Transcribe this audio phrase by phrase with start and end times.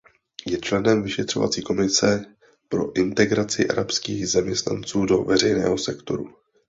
[0.47, 2.25] Je členem vyšetřovací komise
[2.69, 6.35] pro integraci arabských zaměstnanců do veřejného sektoru.